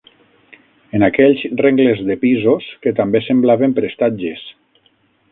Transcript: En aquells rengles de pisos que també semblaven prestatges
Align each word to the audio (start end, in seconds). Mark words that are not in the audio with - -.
En 0.99 1.03
aquells 1.07 1.43
rengles 1.59 2.01
de 2.07 2.15
pisos 2.23 2.69
que 2.87 2.93
també 3.01 3.21
semblaven 3.27 3.77
prestatges 3.81 4.47